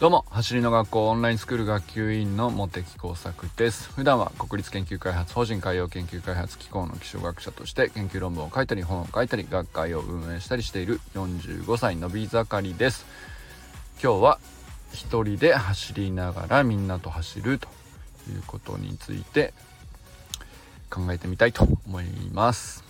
[0.00, 3.92] どうも走りの学校オンラインスクール学級委員の茂木耕作です。
[3.92, 13.06] 普段は国立研究開発法人海洋研究開発機構の気象学者として研究論文を書いたり本を書いたり学会を運営したりしている45歳のび盛りです。
[14.02, 14.40] 今日は
[14.92, 17.68] 一人で走りながらみんなと走ると
[18.28, 19.54] いうことについて
[20.90, 22.85] 考えてみたいと思います。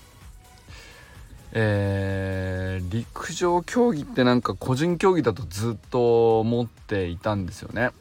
[1.58, 7.92] えー、陸上競技ってなんか個人競技だとずっと思っていたんですよね。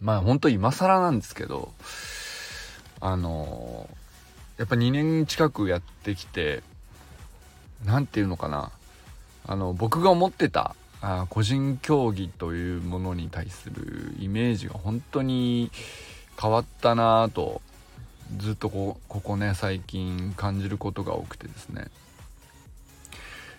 [0.00, 1.72] まあ本当今更なんですけど、
[3.00, 6.62] あのー、やっぱ2年近くやってきて、
[7.84, 8.70] 何て言うのかな、
[9.44, 15.72] あの、僕が思ってたあ個人競技というものに対するイメージが本当に
[16.40, 17.60] 変わったなぁと
[18.38, 21.86] ずっとこここね最近感じることが多くてですね。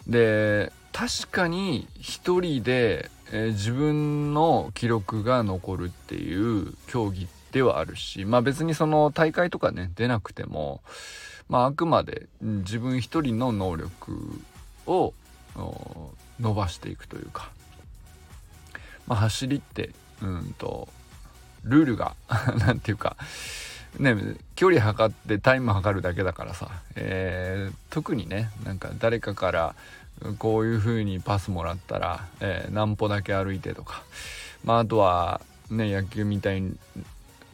[0.08, 10.82] で確かに一人で、えー、自分の記録が残るっていう競技ではあるしまあ別にその大会とかね出なくても
[11.50, 14.42] まああくまで自分一人の能力
[14.86, 15.14] を
[16.40, 17.52] 伸ばしていくというか。
[19.08, 20.88] まあ走りってうんと
[21.64, 22.16] ルールが
[22.60, 23.18] 何ていうか
[24.00, 24.16] ね
[24.56, 29.76] 距離測ってタイム測るだけだからさ、えー、特にねなんか誰かから
[30.40, 34.04] こういう風にパスもらったら、えー、何歩だけ歩いてとか。
[34.64, 36.76] まああとはね野球みたいに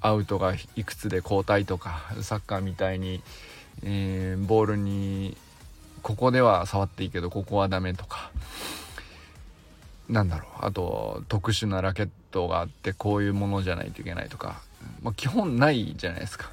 [0.01, 3.21] アウトがいくつで交代とかサッカーみたいに、
[3.83, 5.37] えー、ボールに
[6.01, 8.31] ここでは触っていいけどここはダメとか。
[10.09, 10.65] なんだろう。
[10.65, 14.61] あと特殊なラケットがあってこういうものじゃないといけないとか。
[15.01, 16.51] まあ、基本ないじゃないですか。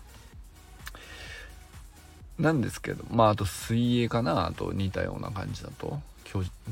[2.39, 6.01] なんですけどまああと水泳かなあと似たような感じだと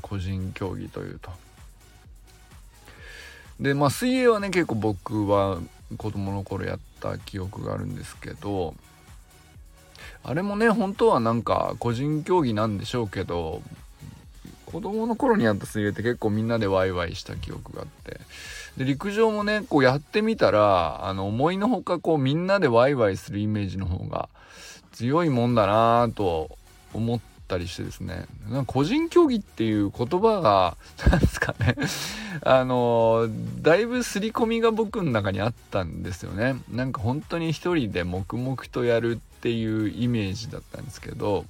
[0.01, 1.31] 個人競技というと。
[3.61, 5.59] でまあ水泳はね結構僕は
[5.97, 8.75] 子供の頃やった記憶があるんですけど
[10.23, 13.63] あれもね本当はなんか個人競技なんでしょうけど
[14.71, 18.21] 子供の頃にやった水泳って結構みんなでワイワイした記憶があって。
[18.77, 24.29] で陸上もねこうやってみたらあの思いのほかこうみんなでワイワイするイメージの方が
[24.93, 26.57] 強いもんだなぁと
[26.93, 28.27] 思ったりしてですね。
[28.49, 30.77] なんか個人競技っていう言葉が
[31.11, 31.75] 何ですかね。
[32.43, 33.27] あの
[33.63, 36.57] だいぶ刷り込みが僕の中にあったんですよね。
[36.71, 41.47] なんか本当に一人で黙々とやるっていうイメージだったんですけど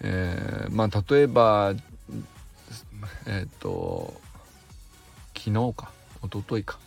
[0.00, 1.74] えー、まあ例えば
[3.26, 4.14] えっ、ー、と
[5.36, 5.90] 昨日か
[6.24, 6.78] 一昨日か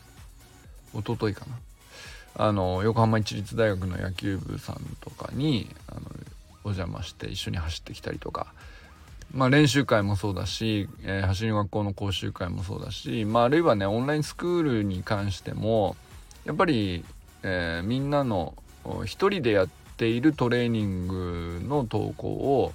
[0.93, 1.57] 一昨日かな。
[2.33, 6.01] あの横浜市立大学の野球部さんとかにあの
[6.63, 8.53] お邪魔して一緒に走ってきたりとか。
[9.33, 15.95] まあ練習会もそうだし、えー、走り学校の講習会もそうだし、まあ、あるいはねオンラインスクールに関しても
[16.43, 17.05] やっぱり、
[17.43, 18.55] えー、みんなの
[19.05, 22.73] 一人でやっているトレーニングの投稿を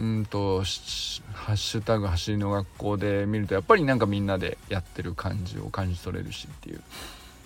[0.00, 0.58] うんと
[1.34, 6.82] 「ハッシュタグ走りの学校」で見るとやっぱりなんかみんなでやってる感じを感じ取れるしっていう。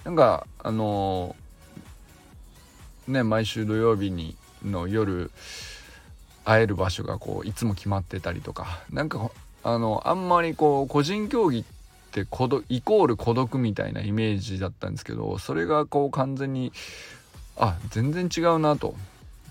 [0.05, 5.31] なんかあのー、ね毎週土曜日にの夜
[6.45, 9.31] 会える場所がこういつも決まってたりとかなんか
[9.63, 11.65] あのあんまりこう個人競技っ
[12.13, 16.73] て孤独イコール孤独みたいなイメージだったんですけどそれがこう完全に
[17.57, 18.95] あ全然違うなと。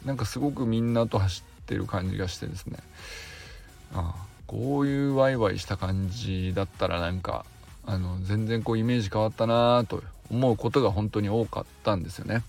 [0.05, 2.77] なんかすごくみんなと走ってってる感じがしてですね
[3.93, 7.45] ああこういうワイワイした感じだったらなんか
[7.85, 10.01] あの全然こうイメージ変わったなと
[10.31, 12.43] 思うことが本当に多かったんですよね。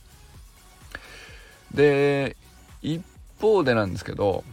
[1.75, 2.37] で
[2.83, 3.05] 一
[3.41, 4.45] 方でなんですけど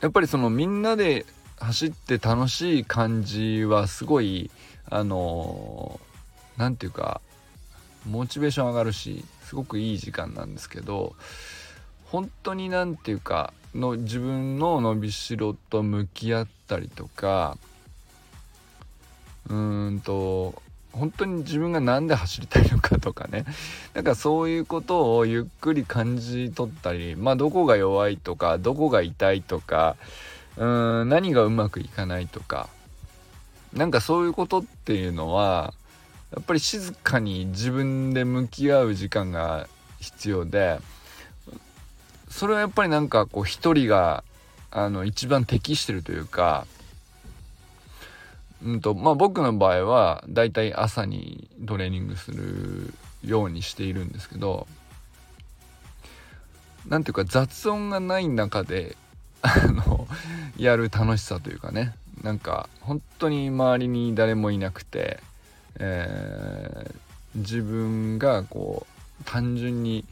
[0.00, 1.26] やっぱりそのみんなで
[1.58, 4.50] 走って楽しい感じはすごい
[4.88, 6.00] あの
[6.56, 7.20] 何て言うか
[8.08, 11.14] モチベーション上がるしすごくいい時間なんですけど
[12.10, 17.58] 本当に何て言うかの自分の伸びしろと向き合ったりとか
[19.48, 20.62] うーんと
[20.92, 23.44] 本当に自分が何で走りたいのかとかね。
[23.92, 29.96] なんかそういうことをゆっくり感じ取ったりまあどこが弱いとかどこが痛いとか
[30.56, 32.68] うーん何がうまくいかないとか。
[33.72, 35.74] なんかそういうことっていうのは
[36.32, 39.68] やっぱり静かに自分で向き合う時間が
[40.00, 40.80] 必要で
[42.36, 44.22] それはやっぱりなんかこう一人が
[44.70, 46.66] あの一番適してるというか
[48.62, 52.92] うんとまあ僕の場合はだいたい朝にトレーニングする
[53.24, 54.66] ようにしているんですけど
[56.86, 58.98] 何ていうか雑音がない中で
[59.40, 60.06] あの
[60.58, 61.94] やる楽しさというかね。
[62.22, 65.20] なんか本当に周りに誰もいなくて、
[65.78, 66.94] えー、
[67.36, 68.86] 自分がこ
[69.20, 70.04] う単純に、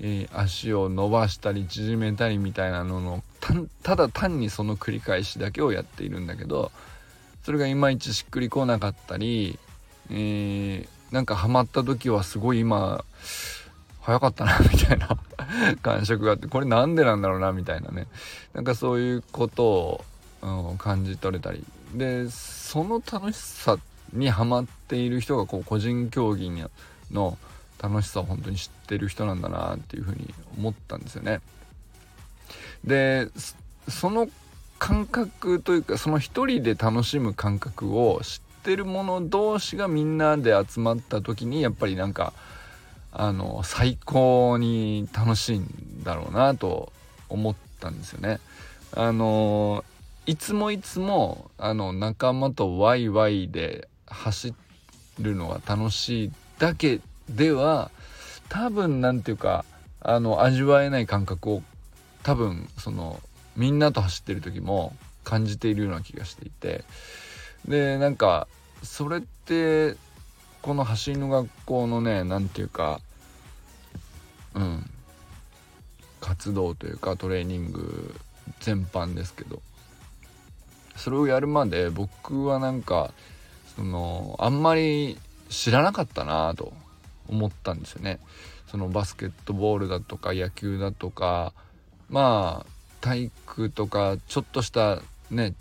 [0.00, 3.22] えー、足を伸ばしたり縮めたりみたいなのの
[3.82, 6.72] ただ単にその繰り返しだけをやっているんだけど
[7.44, 9.58] それがいまいちしっくりこなかったり、
[10.10, 13.04] えー、なんかハマった時はすごい今
[14.00, 15.16] 早かったなみたいな
[15.82, 18.08] 感触があってこれなんでなんだろうなみたいなね。
[18.52, 20.04] なんかそういうことを、
[20.42, 21.64] うん、感じ取れたり。
[21.94, 23.78] でその楽しさ
[24.12, 26.50] にハマっている人がこう個人競技
[27.10, 27.38] の
[27.82, 31.40] 楽しさを本当に知ってる人なんだなっていうふうに思ったんですよね。
[32.84, 33.28] で
[33.88, 34.28] その
[34.78, 42.32] 感覚というかその一人で楽しむ感覚を知ってる者同士がみんなで集まった時にやっぱりなんか
[43.12, 46.92] あの最高に楽しいんだろうなと
[47.28, 48.40] 思ったんですよね。
[48.94, 49.84] あの
[50.26, 54.54] いつもいつもあの仲間とワイワイで走
[55.18, 57.90] るのが楽しいだけでは
[58.48, 59.64] 多分何て言うか
[60.00, 61.62] あの味わえない感覚を
[62.22, 63.20] 多分その
[63.56, 66.84] みんなと走ってる時も感じているような気がしていて。
[67.66, 68.48] でなんか
[68.82, 69.94] それって
[70.62, 73.00] この走りの学校のね何て言うか
[74.54, 74.90] うん
[76.20, 78.16] 活動というかトレーニング
[78.60, 79.62] 全般ですけど。
[80.96, 83.12] それをやるまで僕はなんか
[83.76, 86.72] そのあんまり知らなかったなと。
[87.32, 88.20] 思ったんですよね。
[88.70, 91.52] そのバスケットボールだとか野球だとか
[92.08, 92.66] まあ
[93.00, 95.54] 体育とかちょっとしたね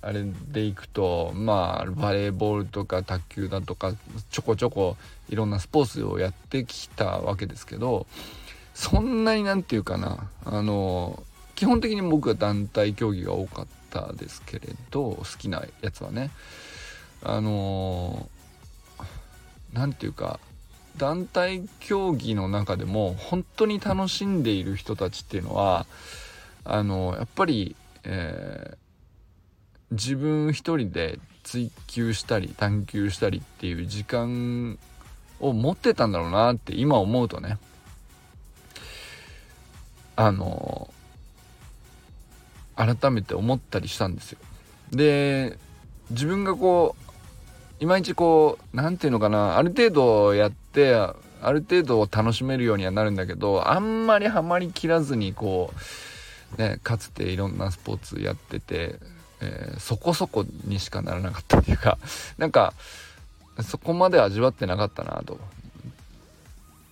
[0.00, 3.92] あれでいくとまあバレーボールとか卓球だとか
[4.30, 4.96] ちょこちょこ
[5.28, 8.06] いろんなスポーツをやってきたわけですけど
[8.74, 11.22] そんなに何て言うかなあの
[11.54, 16.30] 基本的に僕は団体競技が多かったですけれど好きなやつはね
[17.22, 18.28] あの
[19.72, 20.40] 何て言うか
[20.98, 25.86] 団体競技の中でも本当に楽しんでいる人たちっていうのは
[26.64, 28.88] あのやっぱり、えー
[29.90, 34.78] 自分一人で追求したり探求したりっていう時間
[35.40, 37.58] を持ってたんだろうなって今思うとね
[40.16, 40.92] あの
[42.76, 44.38] 改めて思ったりしたんですよ。
[44.92, 45.58] で
[46.10, 46.96] 自分がこ
[47.80, 55.72] ういまいちこう何て言うのかなある程度やってある程度楽しめるようにはなるんだけどあんまりハマりきらずにこ
[56.56, 58.96] うねかつていろんなスポーツやってて
[59.40, 61.98] えー、そこそこにしかならなかったっていうか
[62.38, 62.74] なんか
[63.62, 65.38] そこまで味わってなかったなと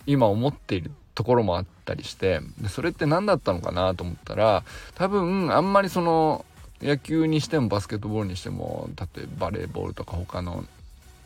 [0.06, 6.44] 今思っているところもあったりしてでそれって何だったのかなと思ったら多分あんまりその
[6.82, 10.64] 野球にしてもバスケットボールにしても例えばバレーボールとか他の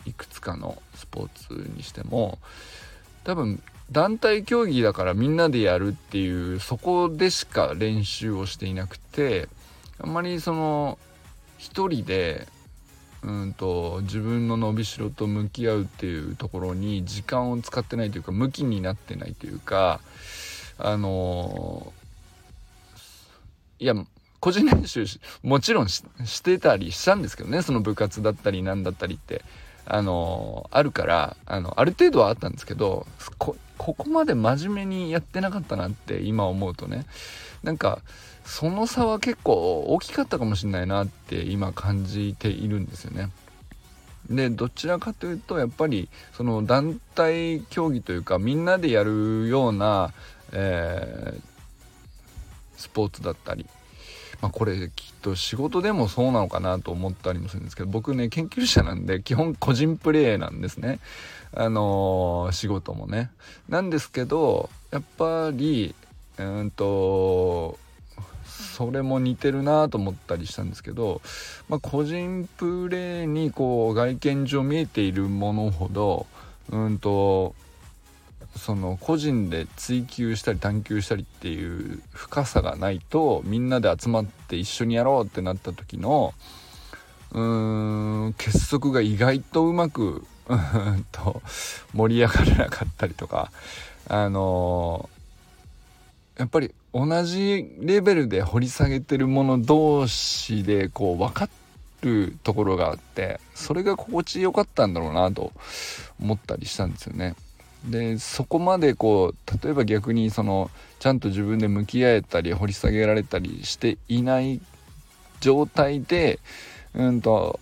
[0.06, 2.38] いくつかのスポーツにしても
[3.24, 3.62] 多分
[3.92, 9.48] 団体競技だからみんなでやるっていうそこでしか練習をしていなくて
[9.98, 10.98] あんまりその
[11.58, 12.46] 一人で
[13.22, 20.00] うんと自分の伸びしろと向き合うっていうところに時間を使ってないというか向きになってないというか
[20.78, 21.92] あの
[23.78, 23.94] いや
[24.38, 25.04] 個人練習
[25.42, 26.02] もちろんし
[26.42, 29.42] てたりしたんですけどねその部活だったり何だったりって。
[29.86, 33.06] あのあるからあのある程度はあったんですけど
[33.38, 37.06] ここまで真面目にやってなかったなって今思うとね
[37.62, 38.00] なんか
[38.44, 43.30] その差は結構大きかったかもしれないなって今感じているんですよね。
[44.28, 50.12] でどちらかというとやっぱりその団体競技というかみんなでやるような、
[50.52, 51.40] えー、
[52.76, 53.66] スポーツだったり、
[54.40, 60.98] まあ、これきっと仕事でもそうなのかなと思ったりもするんですけど僕ね研究者なんで基本個人プレーなんですね。
[61.52, 63.30] あのー、仕事もね。
[63.68, 65.94] なんですけどやっぱり
[66.38, 67.78] うんと
[68.46, 71.20] それも似てるなと思ったりしたんですけど、
[71.68, 76.26] まあ、個人プレーにこう外見上見えているものほど
[76.70, 77.54] うんと
[78.56, 86.34] その個人で追求したり探求したりっていう深さがないとみんなで集まって一緒にやろうってなった時の
[87.32, 90.26] うーん結束が意外とうまく
[91.12, 91.42] と
[91.94, 93.52] 盛り上がらなかったりとか
[94.08, 101.48] あのー、やっぱり同じレベルで掘り下げてるもの同士でこう分か
[102.02, 105.52] るところがあってそれが心地よかったんだろうなと
[106.20, 107.36] 思ったりしたんですよね。
[107.84, 114.60] でそこまでこう例えば逆にそのちゃんと自分で向き合えたり掘り下げられたりしていない
[115.40, 116.38] 状態で
[116.94, 117.58] うんと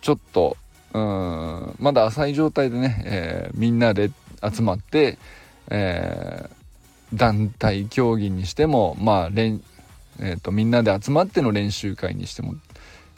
[0.00, 0.56] ちょっと
[0.92, 4.10] うんまだ浅い状態でね、えー、みんなで
[4.42, 5.18] 集まって、
[5.70, 12.54] えー、団体競技にしてもまあ、えーと、みんなで集まっての練習会にしても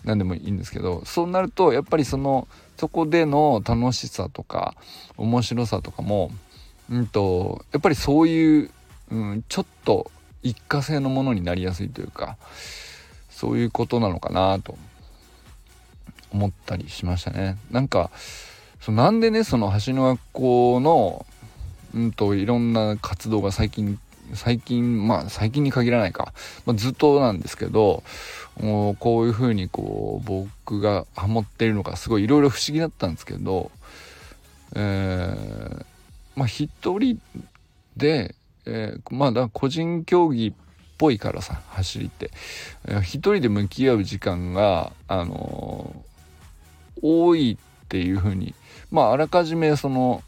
[0.05, 2.47] 何でもいいんですけどそうなるとやっぱりその
[2.77, 4.75] そこでの楽しさとか
[5.17, 6.31] 面白さとかも、
[6.91, 8.71] うんと、やっぱりそういう、
[9.11, 10.11] うん、ちょっと
[10.43, 12.37] 一過性のものになりやすいというか
[13.31, 14.77] そういうことなのかなと
[16.33, 17.57] 思ったりしましたね。
[17.71, 18.11] なんか
[18.81, 21.27] そなんでねその橋の学校の
[21.95, 23.99] うんといろんな活動が最近
[24.35, 26.33] 最近まあ最近に限らないか、
[26.67, 28.03] まあ、ずっとなんですけど
[28.61, 33.71] もうこういうふうにこう僕がハモってるのかすごいいろいろ不思議だったんですけど、
[34.75, 35.85] えー、
[36.37, 37.21] まあ一人
[37.97, 38.35] で、
[38.67, 40.53] えー、まだ個人競技っ
[40.99, 42.31] ぽいからさ走りって、
[42.87, 48.55] えー、一人で向き合う時間があのー、多いっていうふうに
[48.91, 50.23] まああらかじめその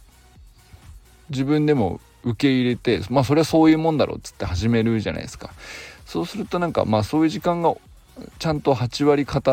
[1.31, 5.53] 自分でも受け入れてまあそれはそういうもんだろうっつって始めるじゃないですか。
[6.05, 7.75] そうするとなんかまあそういう時間が
[8.39, 9.51] ちゃんと8割方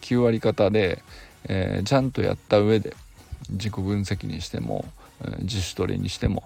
[0.00, 1.02] 9割方で、
[1.48, 2.94] えー、ちゃんとやった上で
[3.50, 4.84] 自己分析にしても、
[5.22, 6.44] えー、自主トレにしても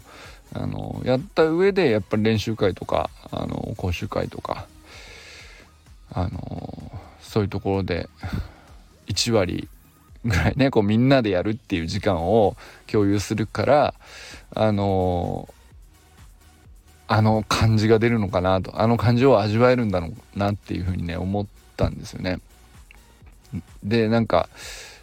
[0.52, 4.66] あのやった上でやっぱり練習会とかあの講習会とか
[6.12, 8.08] あのそういうところで
[9.08, 9.68] 1割
[10.24, 12.56] ぐらいねこうみんなでやるっていう時間を
[12.86, 13.94] 共有するから
[14.54, 15.48] あの
[17.06, 21.46] あの感じが出るのかなとあの感じを味わえるんだろうなっていうふうにね思っ
[21.76, 22.40] たんですよね。
[23.82, 24.48] でなんか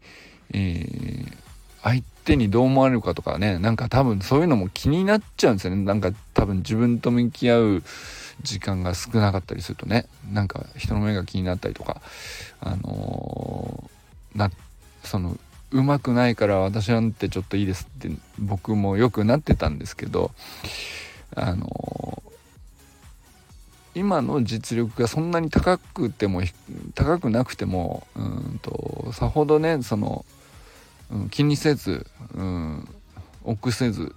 [0.53, 1.38] えー、
[1.81, 5.83] 相手にどう思われるかとかねなんか多分そういうのも気になっちゃうんですよね。
[5.83, 7.84] なんか多分自分と向き合う
[8.41, 12.01] 時間が少なかったりするとねなんか人の目が気になったりとか
[12.62, 14.50] あのー、な
[15.03, 15.38] その
[15.72, 20.31] うまくないから私なんてちょっといいですって僕もよくなってたんですけど
[21.36, 26.41] あのー、今の実力がそんなに高くても
[26.96, 30.25] 高くなくてもうんとさほどねその
[31.12, 32.05] うん、気にせず、
[32.36, 32.88] うん、
[33.43, 34.15] 臆せず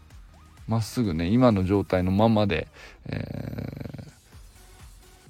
[0.69, 2.69] まっすぐね今の状態のままで、
[3.07, 4.13] えー、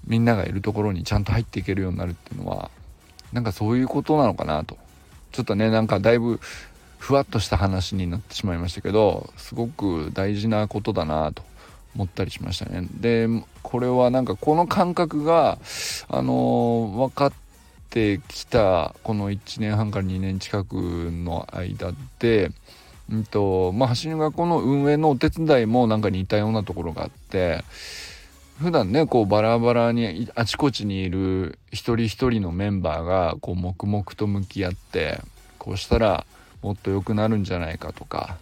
[0.06, 2.70] みんながいるところにちゃんと入っていけるようになるっていうのは
[3.32, 4.76] なんかそういうことなのかなと。
[5.32, 6.40] ちょっとねなんかだいぶ
[6.98, 11.42] ふわっとした話になってしまいましたけどすごく大事なことだなと
[11.94, 12.86] 思ったりしましたね。
[13.00, 13.28] で
[13.62, 15.58] これはなんかこの感覚が
[16.08, 17.32] あの、分かっ
[17.90, 22.50] てきたこの1年半から2年近くの間で、
[23.10, 27.64] うんとまあ、走り学校の運営のお手伝いもなんか似たようなところがあって
[28.58, 35.20] 普段ねこうバラバラにあちこちにいる一人一人のメンバーがこう黙々と向き合って
[35.58, 36.26] こうしたら
[36.62, 38.36] もっと良くなるんじゃないかとか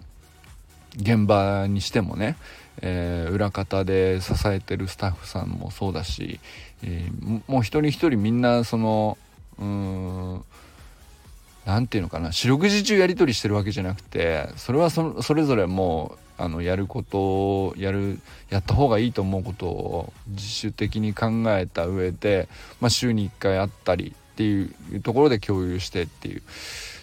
[0.97, 2.37] 現場にしてもね、
[2.83, 6.41] えー、裏方で支えてるスタッフさんもそうだし、
[6.83, 9.17] えー、もう一人一人みんなその
[9.59, 10.45] うん
[11.71, 22.49] 何て言うのかな四六時中やり取りしてるわけじゃなくてそれはそれぞれもうあのやることをやるやった方がいいと思うことを自主的に考えた上で、
[22.81, 26.43] まあ、週に1回会ったりっていうところで共有してっていう。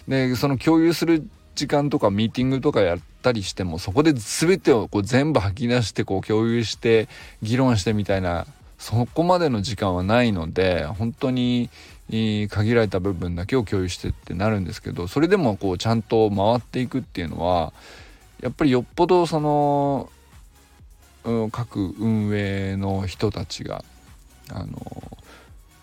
[0.06, 7.08] でその共有する時間とかミーティングとかやったりしてもそこで全てをこう全部吐き出してこう共有して
[7.42, 8.46] 議論してみたいな
[8.78, 11.68] そこまでの時間はないので本当に
[12.08, 17.72] に限られた部分だけを共有してってなるんですけどそれでもこうちゃんと回っていくっていうのは
[18.40, 20.10] やっぱりよっぽどその、
[21.24, 23.84] うん、各運営の人たちが
[24.50, 25.18] あの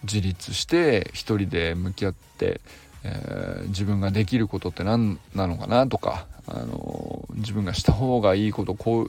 [0.04, 2.62] 自立して一人で向き合って、
[3.08, 9.04] えー、自分ができることって何なのかなとかあの自分がした方がいいことこ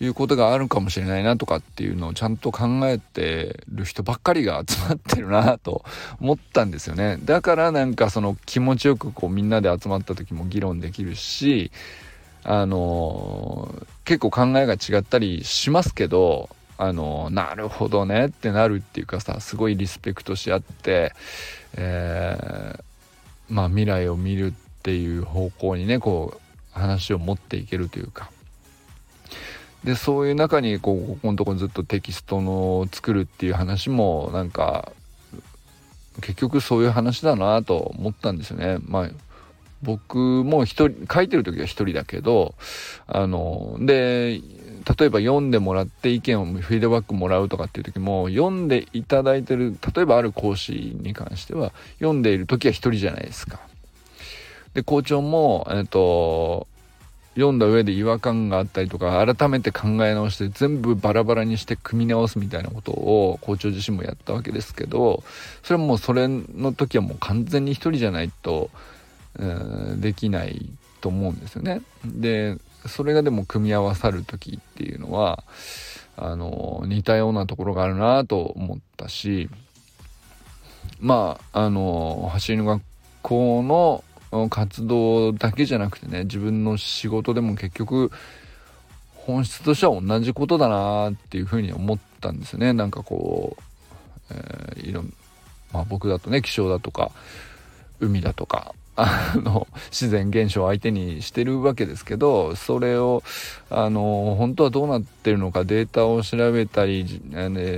[0.00, 5.84] ういうことがあるかもしれないなとかっていうのをちゃんと考えてる人ばっかりが集まってるなと
[6.18, 7.18] 思ったんですよね。
[7.24, 11.70] だからなんかその気持ちよくこうみんなで集まった時も議論できるし
[12.42, 13.74] あの
[14.04, 21.12] 結構考えが違ったりしますけどあのなるほどねってなるっていうかさすごいリスペクトし合って、
[21.74, 22.84] えー、
[23.48, 28.30] まあ未来を見るっていう方向にねこう話を持っていけるというか
[29.84, 34.92] でそういう中にこうここのとこずっとテキストの作るっていう話もなんか
[36.20, 38.78] 結局そういう話だなと思ったんですよね。
[38.84, 39.10] まあ
[39.82, 42.54] 僕も一人書いてる時は一人だけど
[43.06, 44.40] あので
[44.98, 53.60] 例えば読んでもらって意見をフィードバックもらうとかっていう時も読んでいただいてる例えばある講師に関しては読んでいる時は一人じゃないですか。
[54.74, 56.68] で校長も、えっと、
[57.34, 65.24] 読んだ上で違和感があったりとか改めて考え直して全部バラバラにして組み直すみたいなことを校長自身もやったわけですけど
[65.62, 68.70] それはもうそれの時はもう完全に一人じゃないと、
[69.38, 71.82] えー、できないと思うんですよね。
[72.04, 75.44] でそれがでも組み合わさる時っていうのは
[76.16, 79.48] あの似たようなところがあるなと思ったし
[81.00, 82.82] まああの走りの学
[83.22, 88.10] 校の活動だけじゃなくてね自分の仕事でも結局
[89.14, 92.72] 本質としては同じことだなっていうふうに思ったんですね。
[92.72, 93.62] なんかこう、
[94.30, 95.02] えー、いろ
[95.72, 97.10] まあ、僕だとね気象だとか
[98.00, 103.22] 海だとかあの自然現象を相手にしてるわけですけどそれを
[103.68, 107.04] あの本当はどうなってるのかデータを調べたり、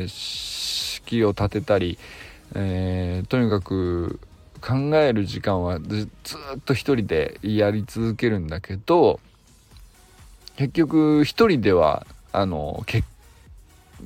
[0.08, 1.98] 式を立てたり、
[2.54, 4.20] えー、とにかく
[4.60, 6.08] 考える時間はず
[6.56, 9.20] っと一人でやり続けるんだけど
[10.56, 12.84] 結局一人ではあの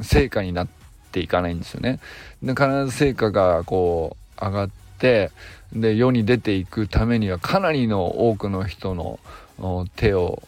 [0.01, 0.69] 成果になっ
[1.11, 2.01] ていかないんですよね。
[2.43, 5.31] で必ず成果がこう上がって
[5.73, 9.19] で世に出ていくためにはかなりの多くの人の
[9.97, 10.43] 手を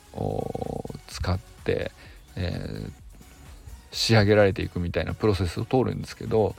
[1.09, 1.91] 使って、
[2.37, 2.93] えー、
[3.93, 6.55] 仕上げられていくみたいなプロセスを通るんですけど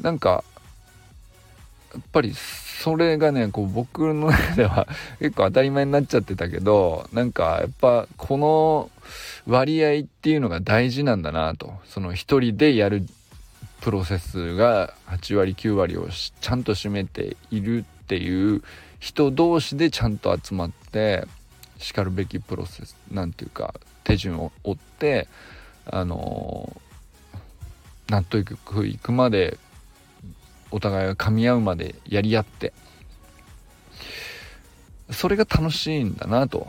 [0.00, 0.44] なんか
[1.94, 4.86] やっぱりそれがねこう僕の中では
[5.20, 8.90] 結構当たり前になっちゃってたけどなんかやっぱこの
[9.46, 11.74] 割合っていうのが大事なんだなと。
[11.86, 13.06] その一人でやる
[13.84, 18.62] プロセスが8割9割をちゃんと占めているっていう
[18.98, 21.26] 人同士でちゃんと集まって
[21.76, 25.28] しかるべきプロセスなんていうか手順を追って
[25.84, 26.74] あの
[28.08, 29.58] 納得いくまで
[30.70, 32.72] お互いが噛み合うまでやり合って
[35.10, 36.66] それが楽しいんだなと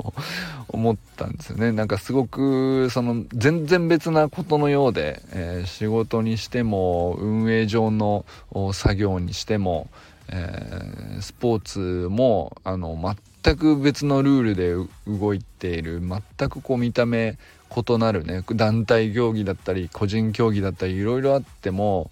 [0.68, 1.72] 思ったんですよね。
[1.72, 8.24] なんかすごくその全然別なことのようで、えー、仕事にしても運営上の
[8.72, 9.88] 作業にしても、
[10.28, 14.74] えー、スポーツもあの全く別のルールで
[15.06, 17.38] 動いている全くこう見た目
[17.74, 22.10] 異なるね団体競技だったり個人競技だったりいろいろあっても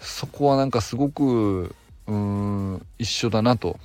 [0.00, 1.74] そこはなんかすごく
[2.06, 3.78] うん一緒だなと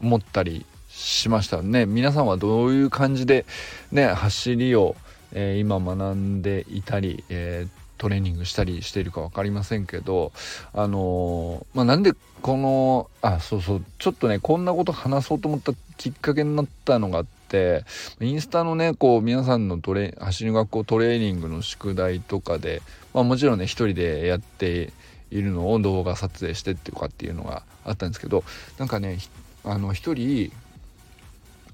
[0.00, 1.86] 思ったりしましたね。
[1.86, 3.44] 皆さんはどういう感じで
[3.92, 4.96] ね走りを、
[5.32, 10.32] えー、今学んでいたり、えー、トレーニングしたりしているか分かりませんけど
[10.72, 17.84] あのー、まあ、なんでこのあそうそうちょっとねこんなこと話そうと思ったきっかけになったのがあって
[18.20, 22.82] インスタのねこう皆さんのトレ走り学校トレーニングの宿題とかで、
[23.14, 24.92] まあ、もちろんね一人でやって
[25.30, 28.44] いるのを動画撮影してっていうかっていうのがあったんですけど
[28.78, 29.18] なんかね
[29.66, 30.52] あの一人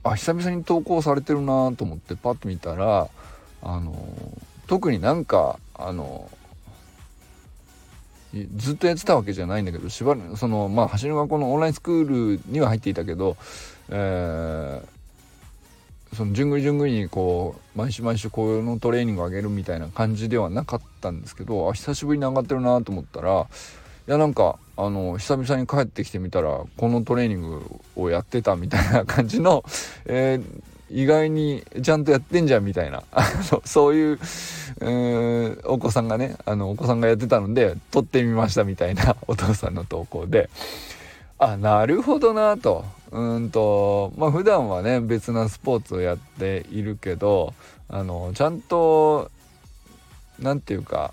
[0.02, 3.08] あ久々に投稿されてるなと思ってパッと見たら
[3.62, 3.94] あの
[4.66, 6.28] 特になんかあの
[8.56, 13.36] ずっとやってたわけじゃないんだけどしばらくそのまあ走り学校のオンラインスクールには入っていたけど、
[13.90, 23.46] えー、そのじゅんぐりじゅんぐりにこう毎週毎週このトレーニングを上げるみたいな感じではなかったんですけどあ久しぶりに上がってるなと思ったら
[24.08, 29.64] いやなんかあの久々に帰ってきてみたらこのトレーニングをやってたみたいな感じの、
[30.06, 33.04] えー、意外にちゃんとやってんじゃんみたいな。
[33.64, 34.18] そういう
[35.64, 40.50] お子さんがねあのお子さんがやってたので撮ってみましたみたいな お父さんの投稿で。
[41.38, 42.84] あなるほどなと。
[43.10, 47.52] うんとまあ普段はね別なスポーツをやっているけど
[47.88, 49.30] あのちゃんと
[50.38, 51.12] 何て言うか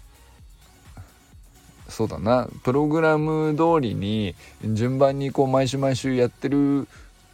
[1.89, 2.47] そうだな。
[2.63, 6.87] プログラム通りに順番にこう毎週毎週やってる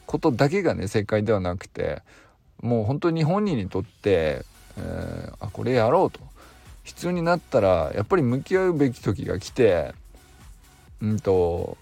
[0.06, 2.02] ことだけがね正解ではなくて
[2.62, 4.46] もう本当に本人にとって、
[4.78, 6.20] えー、あこれやろうと。
[6.86, 9.94] 必要になったらやっぱり向き合うべき時が来て
[11.02, 11.78] うんと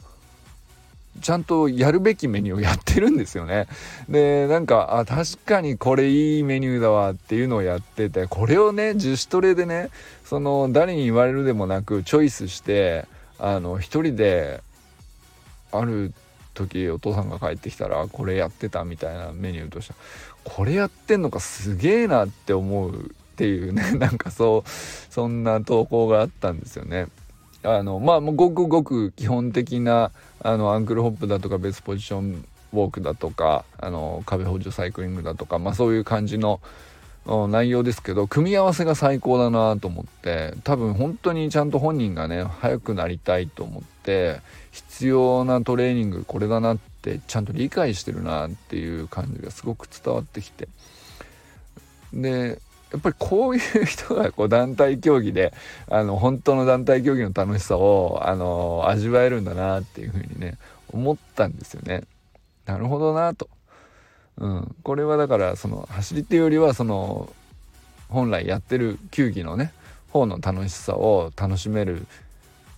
[1.22, 3.68] ちゃんとやるべきメニューをやってるんですよね。
[4.10, 9.90] でなんかあ確かにこれいいメニューだわっていうのをやっててこれをね自主トレでね
[10.26, 13.06] その誰に言われるでもなくチョイスして
[13.40, 14.62] あの一人で
[15.72, 16.14] ある
[16.54, 19.94] 時お父さんが帰ってきたらこれやってたみたいなメニューとして
[20.44, 27.08] これやってんのかすげえなって思うっていうねなんかそうそんな投稿があったんですよね。
[27.64, 36.60] あのまあごくごく基本的なあのアンクルホップだとか別ポジションウォークだとかあの壁補助サイクリングだとかまあそういう感じの
[37.26, 50.68] 内容ですけど組み合わせが最高だなと思って多分本当にちゃんと本人がね速くなりたいと思って必要なトレーニングこれだなってちゃんと理解してるなっていう感じがすごく伝わってきて。
[52.14, 52.60] で
[52.94, 55.52] やっぱりこういう人がこう団体競技で
[55.90, 60.58] あの本当の団体競技の楽しさをあの味わえるんだなっていうふうにね
[60.92, 62.04] 思ったんですよね。
[62.66, 63.50] なるほどなと。
[64.38, 67.34] うん、これはだからその走りっていうよりはその
[68.10, 69.74] 本来やってる球技のね
[70.10, 72.06] 方の楽しさを楽しめる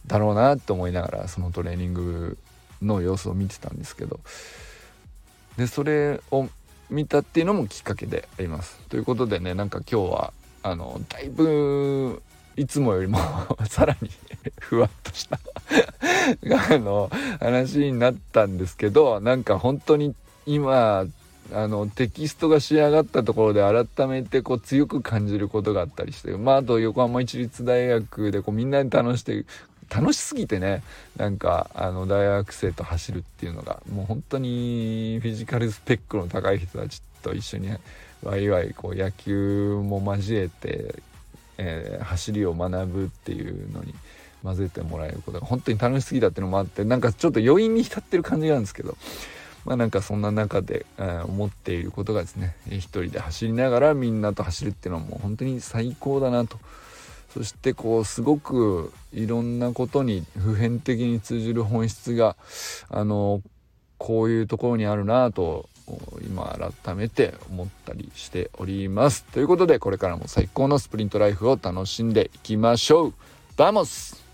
[0.07, 2.37] だろうなって思いながらそのトレーニング
[2.81, 4.19] の様子を見てたんですけど
[5.57, 6.47] でそれを
[6.89, 8.79] 見たっていうのもきっかけであります。
[8.89, 12.21] ということでねなんか今日はあのだいぶ
[12.57, 13.19] いつもよりも
[13.69, 14.09] さらに
[14.59, 15.39] ふわっとした
[16.71, 21.05] あの話になったんですけどなんか本当に今
[21.53, 29.45] あのテキストが仕上がったところで改めてこう強く感じることがあったりしてまああと横浜市立大学でこうみんなで楽して
[29.89, 30.83] 楽しすぎてね
[31.17, 37.69] なんかあの大学生と走るっていうのがもう本当にフィジカルスペックの高い人たちと一緒に
[38.23, 40.95] ワイワイこう野球も交えて、
[41.57, 43.93] えー、走りを学ぶっていうのに
[44.43, 48.95] 混ぜてもらえることが本当に楽しすぎたっていうのもあってなんかちょっと余韻に浸ってる感じなんですけど
[49.65, 56.59] まあなんかそんな中で、えー、思っていることがですね一人で走りながらみんなと走るっていうのはもう本当に最高だなと。
[57.35, 62.37] そしてこうすごくいろんなことに普遍的に通じる本質が
[62.89, 63.41] あの
[63.97, 65.67] こういうところにあるなと
[66.21, 69.25] 今改めて思ったりしております。
[69.25, 73.13] ということでこれからも最高のスプリントライフを楽しんでいきましょう
[73.57, 74.24] バモス